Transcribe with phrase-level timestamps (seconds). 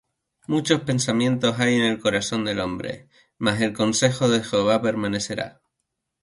[0.47, 3.07] Muchos pensamientos hay en el corazón del hombre;
[3.37, 5.61] Mas el consejo de Jehová permanecerá.